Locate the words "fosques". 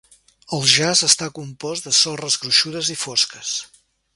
3.03-3.57